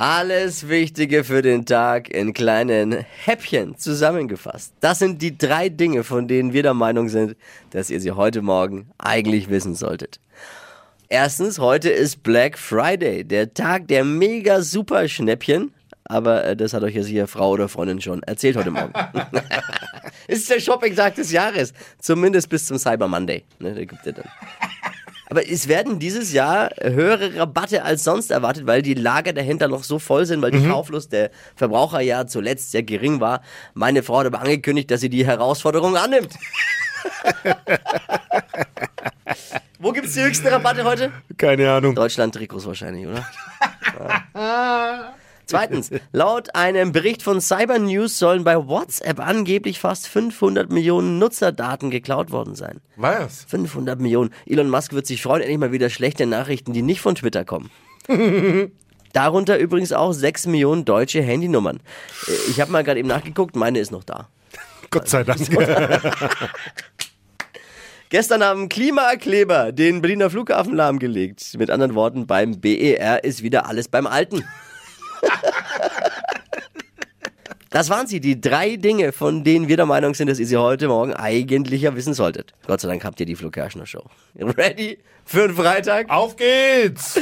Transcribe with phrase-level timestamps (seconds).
[0.00, 4.72] Alles Wichtige für den Tag in kleinen Häppchen zusammengefasst.
[4.80, 7.36] Das sind die drei Dinge, von denen wir der Meinung sind,
[7.72, 10.18] dass ihr sie heute Morgen eigentlich wissen solltet.
[11.10, 15.74] Erstens, heute ist Black Friday, der Tag der mega super Schnäppchen.
[16.04, 18.94] Aber äh, das hat euch ja sicher Frau oder Freundin schon erzählt heute Morgen.
[20.28, 21.74] ist der Shopping-Tag des Jahres.
[21.98, 23.44] Zumindest bis zum Cyber Monday.
[23.58, 24.28] Ne, da gibt er dann.
[25.30, 29.84] Aber es werden dieses Jahr höhere Rabatte als sonst erwartet, weil die Lager dahinter noch
[29.84, 33.40] so voll sind, weil die Kauflust der Verbraucher ja zuletzt sehr gering war.
[33.72, 36.34] Meine Frau hat aber angekündigt, dass sie die Herausforderung annimmt.
[39.78, 41.12] Wo gibt's die höchsten Rabatte heute?
[41.38, 41.94] Keine Ahnung.
[41.94, 43.24] Deutschland-Trikots wahrscheinlich, oder?
[44.34, 45.09] Ja.
[45.50, 51.90] Zweitens, laut einem Bericht von Cyber News sollen bei WhatsApp angeblich fast 500 Millionen Nutzerdaten
[51.90, 52.80] geklaut worden sein.
[52.96, 53.44] Was?
[53.48, 54.30] 500 Millionen.
[54.46, 57.70] Elon Musk wird sich freuen, endlich mal wieder schlechte Nachrichten, die nicht von Twitter kommen.
[59.12, 61.80] Darunter übrigens auch 6 Millionen deutsche Handynummern.
[62.28, 64.28] Äh, Ich habe mal gerade eben nachgeguckt, meine ist noch da.
[64.90, 65.40] Gott sei Dank.
[68.10, 71.54] Gestern haben Klimakleber den Berliner Flughafen lahmgelegt.
[71.56, 74.44] Mit anderen Worten, beim BER ist wieder alles beim Alten.
[77.70, 80.56] Das waren sie, die drei Dinge, von denen wir der Meinung sind, dass ihr sie
[80.56, 82.52] heute Morgen eigentlich ja wissen solltet.
[82.66, 84.04] Gott sei Dank habt ihr die Flo Kerschner Show.
[84.36, 86.10] Ready für den Freitag?
[86.10, 87.16] Auf geht's!